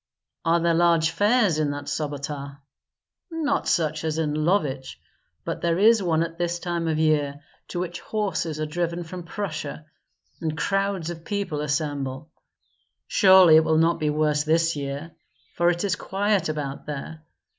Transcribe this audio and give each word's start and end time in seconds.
"Are 0.43 0.59
there 0.59 0.73
large 0.73 1.11
fairs 1.11 1.59
in 1.59 1.69
that 1.69 1.85
Sobota?" 1.85 2.57
"Not 3.29 3.67
such 3.67 4.03
as 4.03 4.17
in 4.17 4.33
Lovich; 4.33 4.99
but 5.45 5.61
there 5.61 5.77
is 5.77 6.01
one 6.01 6.23
at 6.23 6.39
this 6.39 6.57
time 6.57 6.87
of 6.87 6.97
year, 6.97 7.41
to 7.67 7.79
which 7.79 7.99
horses 7.99 8.59
are 8.59 8.65
driven 8.65 9.03
from 9.03 9.21
Prussia, 9.25 9.85
and 10.41 10.57
crowds 10.57 11.11
of 11.11 11.23
people 11.23 11.61
assemble. 11.61 12.31
Surely 13.07 13.57
it 13.57 13.63
will 13.63 13.77
not 13.77 13.99
be 13.99 14.09
worse 14.09 14.43
this 14.43 14.75
year, 14.75 15.11
for 15.53 15.69
it 15.69 15.83
is 15.83 15.95
quiet 15.95 16.49
about 16.49 16.87
there. 16.87 17.23